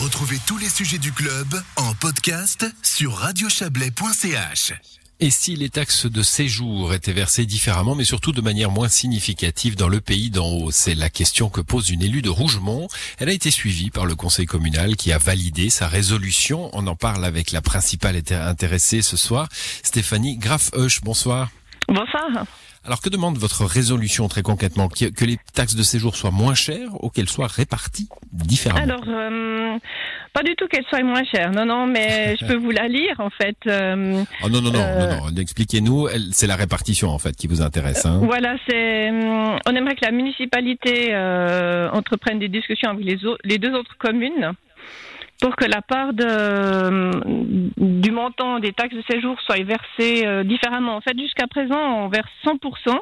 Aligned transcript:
Retrouvez 0.00 0.38
tous 0.46 0.58
les 0.58 0.68
sujets 0.68 0.98
du 0.98 1.10
club 1.10 1.60
en 1.74 1.92
podcast 1.92 2.64
sur 2.84 3.14
radiochablais.ch. 3.14 4.72
Et 5.18 5.30
si 5.30 5.56
les 5.56 5.70
taxes 5.70 6.06
de 6.06 6.22
séjour 6.22 6.94
étaient 6.94 7.12
versées 7.12 7.46
différemment, 7.46 7.96
mais 7.96 8.04
surtout 8.04 8.30
de 8.30 8.40
manière 8.40 8.70
moins 8.70 8.88
significative 8.88 9.74
dans 9.74 9.88
le 9.88 10.00
pays 10.00 10.30
d'en 10.30 10.46
haut? 10.46 10.70
C'est 10.70 10.94
la 10.94 11.10
question 11.10 11.50
que 11.50 11.60
pose 11.60 11.90
une 11.90 12.02
élue 12.02 12.22
de 12.22 12.30
Rougemont. 12.30 12.86
Elle 13.18 13.28
a 13.28 13.32
été 13.32 13.50
suivie 13.50 13.90
par 13.90 14.06
le 14.06 14.14
conseil 14.14 14.46
communal 14.46 14.94
qui 14.94 15.10
a 15.10 15.18
validé 15.18 15.68
sa 15.68 15.88
résolution. 15.88 16.70
On 16.74 16.86
en 16.86 16.94
parle 16.94 17.24
avec 17.24 17.50
la 17.50 17.60
principale 17.60 18.22
intéressée 18.30 19.02
ce 19.02 19.16
soir, 19.16 19.48
Stéphanie 19.82 20.36
Graf-Husch. 20.36 21.00
Bonsoir. 21.02 21.50
Bonsoir. 21.88 22.44
Alors 22.84 23.00
que 23.00 23.08
demande 23.08 23.38
votre 23.38 23.64
résolution 23.64 24.28
très 24.28 24.42
concrètement 24.42 24.88
Que 24.88 25.24
les 25.24 25.38
taxes 25.54 25.74
de 25.74 25.82
séjour 25.82 26.16
soient 26.16 26.30
moins 26.30 26.54
chères 26.54 27.02
ou 27.02 27.10
qu'elles 27.10 27.28
soient 27.28 27.46
réparties 27.46 28.08
différemment? 28.32 28.82
Alors, 28.82 29.04
euh, 29.08 29.78
pas 30.32 30.42
du 30.42 30.54
tout 30.54 30.66
qu'elles 30.68 30.84
soient 30.88 31.02
moins 31.02 31.24
chères. 31.24 31.50
Non, 31.50 31.66
non, 31.66 31.86
mais 31.86 32.36
je 32.40 32.46
peux 32.46 32.56
vous 32.56 32.70
la 32.70 32.88
lire 32.88 33.16
en 33.18 33.30
fait. 33.30 33.56
Euh, 33.66 34.22
oh 34.42 34.48
non, 34.48 34.60
non, 34.60 34.70
non, 34.70 34.80
non, 34.80 35.30
non. 35.30 35.36
Expliquez-nous. 35.36 36.08
C'est 36.30 36.46
la 36.46 36.56
répartition 36.56 37.10
en 37.10 37.18
fait 37.18 37.36
qui 37.36 37.46
vous 37.46 37.62
intéresse. 37.62 38.06
Hein. 38.06 38.20
Voilà, 38.22 38.56
c'est. 38.68 39.10
On 39.10 39.74
aimerait 39.74 39.96
que 39.96 40.04
la 40.04 40.12
municipalité 40.12 41.08
euh, 41.10 41.90
entreprenne 41.90 42.38
des 42.38 42.48
discussions 42.48 42.90
avec 42.90 43.04
les, 43.04 43.18
les 43.44 43.58
deux 43.58 43.74
autres 43.74 43.96
communes 43.98 44.52
pour 45.40 45.54
que 45.56 45.64
la 45.64 45.82
part 45.82 46.12
de, 46.12 47.10
du 47.76 48.10
montant 48.10 48.58
des 48.58 48.72
taxes 48.72 48.94
de 48.94 49.04
séjour 49.08 49.40
soit 49.40 49.62
versée 49.62 50.26
euh, 50.26 50.42
différemment. 50.42 50.96
En 50.96 51.00
fait, 51.00 51.18
jusqu'à 51.18 51.46
présent, 51.46 52.04
on 52.04 52.08
verse 52.08 52.30
100% 52.44 52.98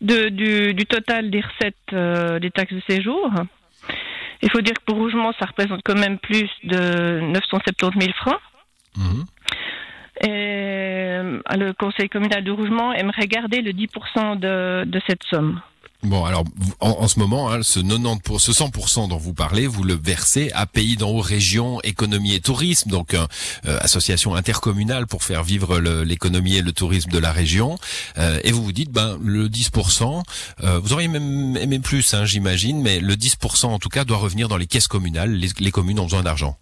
de, 0.00 0.28
du, 0.28 0.74
du, 0.74 0.86
total 0.86 1.30
des 1.30 1.40
recettes 1.40 1.74
euh, 1.92 2.38
des 2.38 2.50
taxes 2.50 2.72
de 2.72 2.82
séjour. 2.88 3.30
Il 4.42 4.50
faut 4.50 4.60
dire 4.60 4.74
que 4.74 4.84
pour 4.86 4.96
Rougemont, 4.96 5.32
ça 5.38 5.46
représente 5.46 5.82
quand 5.84 5.98
même 5.98 6.18
plus 6.18 6.48
de 6.64 7.20
970 7.20 8.00
000 8.00 8.12
francs. 8.14 8.40
Mmh. 8.96 9.22
Et 10.22 10.28
euh, 10.28 11.40
le 11.52 11.72
conseil 11.72 12.08
communal 12.08 12.44
de 12.44 12.50
Rougemont 12.50 12.92
aimerait 12.92 13.26
garder 13.26 13.60
le 13.60 13.72
10% 13.72 14.38
de, 14.38 14.84
de 14.84 15.00
cette 15.06 15.22
somme. 15.24 15.60
Bon, 16.02 16.24
alors 16.24 16.44
en, 16.80 17.08
ce 17.08 17.18
moment, 17.18 17.50
hein, 17.50 17.62
ce 17.62 17.78
90 17.78 18.22
pour 18.22 18.40
ce 18.40 18.52
100% 18.52 19.08
dont 19.08 19.18
vous 19.18 19.34
parlez, 19.34 19.66
vous 19.66 19.84
le 19.84 19.94
versez 19.94 20.50
à 20.54 20.64
Pays 20.64 20.96
d'en 20.96 21.10
haut 21.10 21.20
région 21.20 21.78
économie 21.82 22.34
et 22.34 22.40
tourisme, 22.40 22.90
donc 22.90 23.12
euh, 23.12 23.26
association 23.80 24.34
intercommunale 24.34 25.06
pour 25.06 25.24
faire 25.24 25.42
vivre 25.42 25.78
l'économie 25.78 26.56
et 26.56 26.62
le 26.62 26.72
tourisme 26.72 27.10
de 27.10 27.18
la 27.18 27.32
région. 27.32 27.76
Euh, 28.16 28.38
et 28.44 28.52
vous 28.52 28.64
vous 28.64 28.72
dites, 28.72 28.90
ben 28.90 29.18
le 29.22 29.48
10%, 29.48 30.22
euh, 30.64 30.78
vous 30.78 30.94
auriez 30.94 31.08
même 31.08 31.58
aimé 31.58 31.80
plus, 31.80 32.14
hein, 32.14 32.24
j'imagine, 32.24 32.80
mais 32.80 33.00
le 33.00 33.14
10% 33.14 33.66
en 33.66 33.78
tout 33.78 33.90
cas 33.90 34.04
doit 34.04 34.18
revenir 34.18 34.48
dans 34.48 34.56
les 34.56 34.66
caisses 34.66 34.88
communales. 34.88 35.32
Les, 35.32 35.48
les 35.58 35.70
communes 35.70 36.00
ont 36.00 36.04
besoin 36.04 36.22
d'argent. 36.22 36.56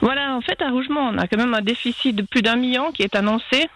Voilà, 0.00 0.36
en 0.36 0.40
fait, 0.42 0.62
à 0.62 0.70
Rougemont, 0.70 1.10
on 1.12 1.18
a 1.18 1.26
quand 1.26 1.36
même 1.36 1.54
un 1.54 1.60
déficit 1.60 2.14
de 2.14 2.22
plus 2.22 2.42
d'un 2.42 2.56
million 2.56 2.92
qui 2.92 3.02
est 3.02 3.16
annoncé. 3.16 3.68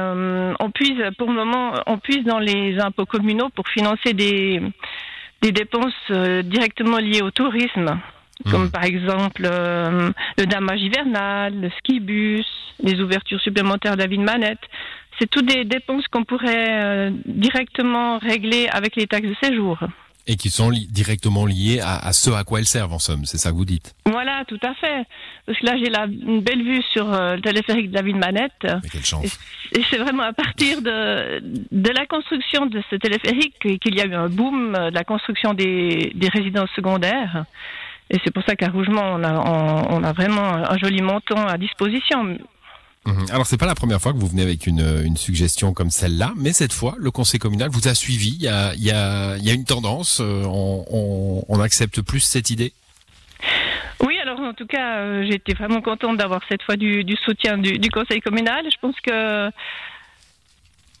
Euh, 0.00 0.54
on 0.60 0.70
puise, 0.70 1.02
pour 1.18 1.28
le 1.28 1.34
moment, 1.34 1.72
on 1.86 1.98
puise 1.98 2.24
dans 2.24 2.38
les 2.38 2.78
impôts 2.80 3.06
communaux 3.06 3.48
pour 3.54 3.68
financer 3.68 4.12
des, 4.12 4.60
des 5.42 5.52
dépenses 5.52 5.92
euh, 6.10 6.42
directement 6.42 6.98
liées 6.98 7.22
au 7.22 7.30
tourisme, 7.30 7.98
comme 8.50 8.64
mmh. 8.64 8.70
par 8.70 8.84
exemple 8.84 9.42
euh, 9.44 10.10
le 10.38 10.46
damage 10.46 10.80
hivernal, 10.80 11.60
le 11.60 11.70
ski 11.78 12.00
bus, 12.00 12.46
les 12.82 13.00
ouvertures 13.00 13.40
supplémentaires 13.40 13.96
de 13.96 14.02
la 14.02 14.06
ville 14.06 14.22
manette. 14.22 14.60
C'est 15.18 15.28
toutes 15.28 15.46
des 15.46 15.64
dépenses 15.64 16.06
qu'on 16.08 16.24
pourrait 16.24 17.12
directement 17.26 18.16
régler 18.18 18.68
avec 18.72 18.96
les 18.96 19.06
taxes 19.06 19.28
de 19.28 19.36
séjour. 19.42 19.78
Et 20.26 20.36
qui 20.36 20.50
sont 20.50 20.70
directement 20.70 21.46
liées 21.46 21.80
à, 21.80 22.06
à, 22.06 22.12
ce 22.12 22.30
à 22.30 22.44
quoi 22.44 22.60
elles 22.60 22.66
servent, 22.66 22.92
en 22.92 22.98
somme, 22.98 23.24
c'est 23.24 23.38
ça 23.38 23.50
que 23.50 23.56
vous 23.56 23.64
dites 23.64 23.94
Voilà, 24.06 24.44
tout 24.46 24.60
à 24.62 24.74
fait. 24.74 25.04
Parce 25.46 25.58
que 25.58 25.66
là, 25.66 25.76
j'ai 25.76 25.90
une 26.26 26.40
belle 26.40 26.62
vue 26.62 26.82
sur 26.92 27.12
euh, 27.12 27.36
le 27.36 27.42
téléphérique 27.42 27.90
de 27.90 27.96
la 27.96 28.02
ville 28.02 28.16
Manette. 28.16 28.52
Mais 28.62 28.88
quelle 28.90 29.04
chance 29.04 29.38
Et, 29.72 29.82
c'est 29.90 29.98
vraiment 29.98 30.24
à 30.24 30.32
partir 30.32 30.82
de, 30.82 31.40
de 31.72 31.90
la 31.90 32.06
construction 32.06 32.66
de 32.66 32.82
ce 32.90 32.96
téléphérique 32.96 33.56
qu'il 33.80 33.94
y 33.94 34.00
a 34.00 34.06
eu 34.06 34.14
un 34.14 34.28
boom 34.28 34.72
de 34.72 34.94
la 34.94 35.04
construction 35.04 35.54
des, 35.54 36.12
des 36.14 36.28
résidences 36.28 36.70
secondaires. 36.76 37.44
Et 38.10 38.18
c'est 38.24 38.32
pour 38.32 38.42
ça 38.44 38.56
qu'à 38.56 38.68
Rougemont, 38.68 39.02
on 39.02 39.24
a, 39.24 39.32
on, 39.34 39.98
on 39.98 40.04
a 40.04 40.12
vraiment 40.12 40.54
un 40.54 40.78
joli 40.78 41.00
montant 41.00 41.46
à 41.46 41.56
disposition. 41.56 42.38
Mhm. 43.06 43.26
Alors 43.30 43.46
c'est 43.46 43.56
pas 43.56 43.66
la 43.66 43.74
première 43.74 44.00
fois 44.00 44.12
que 44.12 44.18
vous 44.18 44.26
venez 44.26 44.42
avec 44.42 44.66
une, 44.66 45.02
une 45.04 45.16
suggestion 45.16 45.72
comme 45.72 45.90
celle-là, 45.90 46.32
mais 46.36 46.52
cette 46.52 46.72
fois 46.72 46.94
le 46.98 47.10
Conseil 47.10 47.40
communal 47.40 47.70
vous 47.70 47.88
a 47.88 47.94
suivi. 47.94 48.36
Il 48.36 48.42
y 48.42 48.90
a, 48.90 49.36
une 49.54 49.64
tendance. 49.64 50.20
Euh, 50.20 50.44
on, 50.46 51.60
accepte 51.60 52.00
plus 52.00 52.20
cette 52.20 52.48
idée? 52.48 52.72
Oui, 54.02 54.18
alors 54.18 54.40
en 54.40 54.54
tout 54.54 54.66
cas, 54.66 55.00
euh, 55.00 55.30
été 55.30 55.52
vraiment 55.52 55.82
contente 55.82 56.16
d'avoir 56.16 56.40
cette 56.48 56.62
fois 56.62 56.76
du, 56.76 57.04
du 57.04 57.16
soutien 57.16 57.58
du, 57.58 57.78
du, 57.78 57.90
Conseil 57.90 58.20
communal. 58.20 58.64
Je 58.64 58.76
pense 58.80 58.98
que 59.00 59.50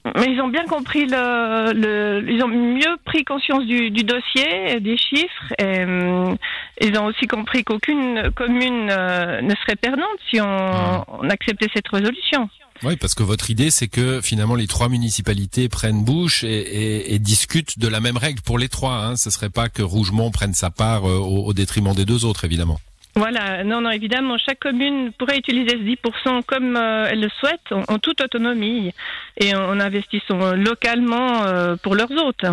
mais 0.04 0.32
ils 0.32 0.40
ont 0.40 0.48
bien 0.48 0.64
compris 0.64 1.04
le, 1.06 1.72
le, 1.74 2.30
ils 2.30 2.42
ont 2.42 2.48
mieux 2.48 2.96
pris 3.04 3.22
conscience 3.24 3.66
du, 3.66 3.90
du 3.90 4.02
dossier, 4.02 4.80
des 4.80 4.96
chiffres. 4.96 5.52
Et, 5.58 5.80
euh, 5.80 6.34
ils 6.80 6.98
ont 6.98 7.04
aussi 7.04 7.26
compris 7.26 7.64
qu'aucune 7.64 8.30
commune 8.34 8.88
euh, 8.90 9.42
ne 9.42 9.54
serait 9.56 9.76
perdante 9.76 10.06
si 10.30 10.40
on, 10.40 10.46
ah. 10.46 11.04
on, 11.08 11.28
acceptait 11.28 11.68
cette 11.74 11.88
résolution. 11.88 12.48
Oui, 12.82 12.96
parce 12.96 13.14
que 13.14 13.22
votre 13.22 13.50
idée, 13.50 13.70
c'est 13.70 13.88
que 13.88 14.22
finalement 14.22 14.54
les 14.54 14.66
trois 14.66 14.88
municipalités 14.88 15.68
prennent 15.68 16.02
bouche 16.02 16.44
et, 16.44 16.48
et, 16.48 17.14
et, 17.14 17.18
discutent 17.18 17.78
de 17.78 17.88
la 17.88 18.00
même 18.00 18.16
règle 18.16 18.40
pour 18.40 18.58
les 18.58 18.70
trois. 18.70 19.04
Hein. 19.04 19.16
Ce 19.16 19.28
serait 19.28 19.50
pas 19.50 19.68
que 19.68 19.82
Rougemont 19.82 20.30
prenne 20.30 20.54
sa 20.54 20.70
part 20.70 21.06
euh, 21.06 21.18
au, 21.18 21.44
au 21.44 21.52
détriment 21.52 21.94
des 21.94 22.06
deux 22.06 22.24
autres, 22.24 22.46
évidemment. 22.46 22.80
Voilà, 23.16 23.64
non, 23.64 23.80
non, 23.80 23.90
évidemment, 23.90 24.36
chaque 24.38 24.60
commune 24.60 25.12
pourrait 25.18 25.38
utiliser 25.38 25.70
ce 25.70 26.30
10% 26.30 26.42
comme 26.46 26.76
euh, 26.76 27.08
elle 27.10 27.20
le 27.20 27.28
souhaite, 27.40 27.72
en, 27.72 27.82
en, 27.92 27.98
toute 27.98 28.20
autonomie, 28.20 28.92
et 29.36 29.54
en, 29.54 29.70
en 29.70 29.80
investissant 29.80 30.54
localement 30.54 31.42
euh, 31.42 31.76
pour 31.76 31.94
leurs 31.94 32.10
hôtes. 32.12 32.44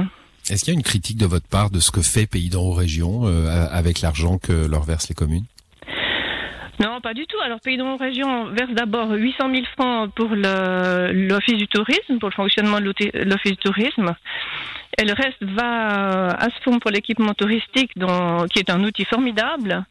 Est-ce 0.49 0.63
qu'il 0.63 0.73
y 0.73 0.77
a 0.77 0.79
une 0.79 0.83
critique 0.83 1.17
de 1.17 1.25
votre 1.25 1.47
part 1.47 1.69
de 1.69 1.79
ce 1.79 1.91
que 1.91 2.01
fait 2.01 2.25
Pays 2.25 2.49
d'en 2.49 2.63
haut 2.63 2.73
région 2.73 3.25
euh, 3.25 3.67
avec 3.71 4.01
l'argent 4.01 4.37
que 4.37 4.67
leur 4.67 4.83
versent 4.83 5.09
les 5.09 5.15
communes? 5.15 5.45
Non, 6.79 7.01
pas 7.01 7.13
du 7.13 7.25
tout. 7.25 7.37
Alors, 7.43 7.59
Pays 7.59 7.77
d'en 7.77 7.97
région 7.97 8.45
verse 8.51 8.71
d'abord 8.71 9.11
800 9.11 9.49
000 9.51 9.63
francs 9.75 10.11
pour 10.13 10.29
l'Office 10.35 11.57
du 11.57 11.67
tourisme, 11.67 12.19
pour 12.19 12.29
le 12.29 12.35
fonctionnement 12.35 12.79
de 12.79 12.93
l'Office 13.23 13.51
du 13.51 13.57
tourisme. 13.57 14.13
Et 14.99 15.05
le 15.05 15.13
reste 15.13 15.41
va 15.41 16.29
à 16.29 16.45
ce 16.45 16.63
fonds 16.63 16.79
pour 16.79 16.91
l'équipement 16.91 17.33
touristique, 17.33 17.91
dont, 17.95 18.45
qui 18.47 18.59
est 18.59 18.69
un 18.69 18.83
outil 18.83 19.05
formidable. 19.05 19.85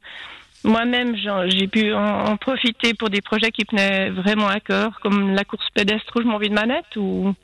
Moi-même, 0.66 1.15
j'ai 1.16 1.69
pu 1.69 1.94
en, 1.94 2.37
profiter 2.37 2.93
pour 2.93 3.09
des 3.09 3.21
projets 3.21 3.53
qui 3.53 3.65
tenaient 3.65 4.10
vraiment 4.10 4.49
à 4.49 4.59
cœur, 4.59 4.99
comme 5.00 5.32
la 5.32 5.44
course 5.44 5.66
pédestre 5.72 6.12
Rouge 6.12 6.25
Mon 6.25 6.41
de 6.41 6.49
Manette 6.49 6.97
ou 6.97 7.34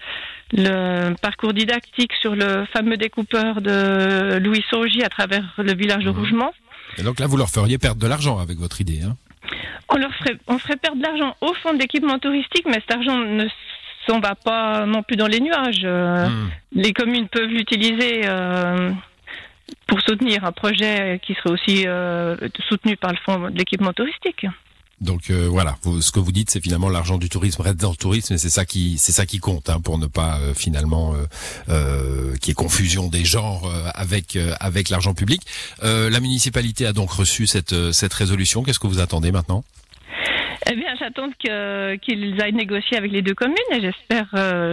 le 0.53 1.15
parcours 1.23 1.53
didactique 1.53 2.13
sur 2.21 2.35
le 2.35 2.65
fameux 2.73 2.97
découpeur 2.97 3.61
de 3.61 4.39
Louis 4.39 4.65
Saugy 4.69 5.05
à 5.05 5.09
travers 5.09 5.45
le 5.57 5.73
village 5.73 6.05
de 6.05 6.11
mmh. 6.11 6.19
Rougemont. 6.19 6.51
Et 6.99 7.05
donc 7.05 7.21
là, 7.21 7.29
vous 7.29 7.37
leur 7.37 7.49
feriez 7.49 7.79
perdre 7.79 8.01
de 8.01 8.09
l'argent 8.09 8.41
avec 8.41 8.59
votre 8.59 8.81
idée, 8.81 9.03
hein 9.05 9.17
on 9.89 9.97
leur 9.97 10.13
ferait, 10.15 10.37
on 10.49 10.59
ferait 10.59 10.77
perdre 10.77 10.99
de 10.99 11.03
l'argent 11.03 11.37
au 11.41 11.53
fond 11.55 11.75
d'équipement 11.75 12.19
touristique, 12.19 12.65
mais 12.67 12.81
cet 12.81 12.93
argent 12.93 13.19
ne 13.19 13.47
s'en 14.09 14.19
va 14.19 14.35
pas 14.35 14.85
non 14.87 15.03
plus 15.03 15.17
dans 15.17 15.27
les 15.29 15.41
nuages. 15.41 15.85
Mmh. 15.85 16.51
Les 16.73 16.93
communes 16.93 17.29
peuvent 17.29 17.51
l'utiliser. 17.51 18.23
Euh, 18.25 18.91
pour 19.87 20.01
soutenir 20.01 20.45
un 20.45 20.53
projet 20.53 21.21
qui 21.25 21.35
serait 21.35 21.51
aussi 21.51 21.87
euh, 21.87 22.37
soutenu 22.69 22.97
par 22.97 23.13
le 23.13 23.19
fonds 23.25 23.51
de 23.51 23.57
l'équipement 23.57 23.93
touristique. 23.93 24.47
Donc 25.03 25.31
euh, 25.31 25.49
voilà, 25.51 25.75
vous, 25.83 26.01
ce 26.01 26.13
que 26.13 26.21
vous 26.21 26.31
dites, 26.31 26.49
c'est 26.51 26.63
finalement 26.63 26.89
l'argent 26.89 27.19
du 27.19 27.29
tourisme 27.29 27.61
reste 27.63 27.81
dans 27.81 27.91
le 27.91 27.97
tourisme, 27.97 28.35
et 28.35 28.39
c'est 28.39 28.49
ça 28.49 28.65
qui 28.65 28.99
c'est 28.99 29.11
ça 29.11 29.27
qui 29.27 29.41
compte 29.41 29.69
hein, 29.69 29.81
pour 29.81 29.99
ne 29.99 30.07
pas 30.07 30.39
euh, 30.39 30.55
finalement 30.55 31.15
euh, 31.69 32.37
qu'il 32.37 32.49
y 32.49 32.51
ait 32.53 32.55
confusion 32.55 33.09
des 33.09 33.25
genres 33.25 33.71
avec 33.95 34.39
avec 34.61 34.91
l'argent 34.91 35.13
public. 35.13 35.43
la 35.83 36.21
municipalité 36.21 36.87
a 36.87 36.93
donc 36.93 37.11
reçu 37.11 37.47
cette 37.47 37.93
cette 37.93 38.15
résolution. 38.15 38.63
Qu'est-ce 38.63 38.79
que 38.79 38.87
vous 38.87 39.01
attendez 39.01 39.33
maintenant? 39.33 39.65
Eh 40.71 40.77
bien, 40.77 40.95
j'attends 40.99 41.31
qu'ils 41.41 42.41
aillent 42.41 42.53
négocier 42.53 42.97
avec 42.97 43.11
les 43.11 43.23
deux 43.23 43.35
communes 43.35 43.57
et 43.73 43.81
j'espère, 43.81 44.29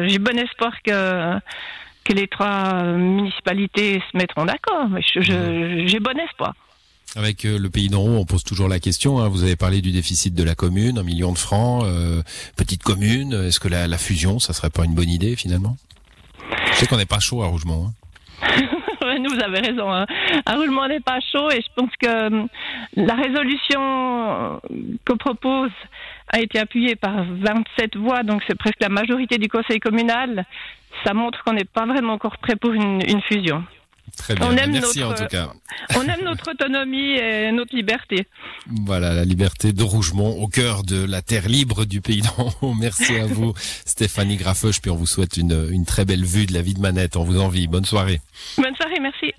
j'ai 0.08 0.20
bon 0.20 0.38
espoir 0.38 0.72
que 0.84 1.40
que 2.10 2.14
les 2.14 2.28
trois 2.28 2.84
municipalités 2.84 4.02
se 4.12 4.18
mettront 4.18 4.46
d'accord. 4.46 4.88
J'ai 5.16 6.00
bon 6.00 6.20
espoir. 6.20 6.54
Avec 7.16 7.46
euh, 7.46 7.58
le 7.58 7.70
pays 7.70 7.88
d'en 7.88 8.02
haut, 8.02 8.18
on 8.18 8.26
pose 8.26 8.44
toujours 8.44 8.68
la 8.68 8.80
question. 8.80 9.20
Hein. 9.20 9.30
Vous 9.30 9.44
avez 9.44 9.56
parlé 9.56 9.82
du 9.82 9.92
déficit 9.92 10.34
de 10.34 10.44
la 10.44 10.56
commune, 10.56 10.98
un 10.98 11.04
million 11.04 11.32
de 11.32 11.38
francs, 11.38 11.84
euh, 11.86 12.22
petite 12.56 12.84
commune. 12.84 13.34
Est-ce 13.34 13.60
que 13.60 13.68
la, 13.68 13.88
la, 13.88 13.98
fusion, 13.98 14.40
ça 14.40 14.54
serait 14.54 14.70
pas 14.70 14.86
une 14.86 14.94
bonne 14.94 15.10
idée 15.10 15.36
finalement? 15.36 15.76
Je 16.72 16.78
sais 16.78 16.88
qu'on 16.88 16.98
n'est 16.98 17.06
pas 17.06 17.20
chaud 17.20 17.42
à 17.42 17.48
Rougemont. 17.48 17.92
Hein. 18.44 18.62
nous, 19.20 19.30
vous 19.30 19.44
avez 19.44 19.60
raison. 19.60 19.92
Hein. 19.92 20.06
À 20.46 20.56
Rougemont, 20.56 20.82
on 20.82 20.88
n'est 20.88 21.00
pas 21.00 21.20
chaud 21.32 21.50
et 21.50 21.62
je 21.62 21.68
pense 21.76 21.92
que 22.00 22.08
euh, 22.08 22.46
la 22.96 23.16
résolution 23.16 24.62
que 25.06 25.14
propose 25.14 25.72
a 26.32 26.40
été 26.40 26.60
appuyée 26.60 26.96
par 26.96 27.26
27 27.26 27.98
voix, 27.98 28.22
donc 28.22 28.44
c'est 28.48 28.58
presque 28.58 28.82
la 28.82 28.90
majorité 28.90 29.38
du 29.38 29.48
conseil 29.48 29.80
communal 29.80 30.46
ça 31.06 31.14
montre 31.14 31.44
qu'on 31.44 31.54
n'est 31.54 31.64
pas 31.66 31.86
vraiment 31.86 32.14
encore 32.14 32.38
prêt 32.38 32.56
pour 32.56 32.72
une, 32.72 33.02
une 33.08 33.22
fusion. 33.22 33.64
Très 34.18 34.34
bien. 34.36 34.48
On 34.48 34.58
aime 34.58 34.72
Merci 34.72 35.00
notre- 35.00 35.12
en 35.22 35.24
tout 35.24 35.30
cas. 35.30 35.50
On 35.96 36.02
aime 36.02 36.24
notre 36.24 36.52
autonomie 36.52 37.12
et 37.18 37.52
notre 37.52 37.76
liberté. 37.76 38.26
Voilà, 38.68 39.14
la 39.14 39.24
liberté 39.24 39.72
de 39.72 39.84
Rougemont 39.84 40.42
au 40.42 40.48
cœur 40.48 40.84
de 40.84 41.06
la 41.06 41.22
terre 41.22 41.48
libre 41.48 41.86
du 41.86 42.02
pays 42.02 42.22
d'en 42.22 42.50
haut. 42.62 42.74
Merci 42.74 43.16
à 43.18 43.28
vous, 43.28 43.54
Stéphanie 43.86 44.36
Graffeuch, 44.38 44.82
puis 44.82 44.90
on 44.92 44.96
vous 44.96 45.06
souhaite 45.06 45.38
une, 45.38 45.68
une 45.72 45.86
très 45.86 46.06
belle 46.06 46.26
vue 46.26 46.48
de 46.48 46.54
la 46.54 46.62
vie 46.62 46.74
de 46.74 46.82
Manette. 46.82 47.16
On 47.18 47.24
vous 47.24 47.40
envie. 47.40 47.68
Bonne 47.68 47.86
soirée. 47.86 48.20
Bonne 48.58 48.76
soirée, 48.76 49.00
merci. 49.00 49.32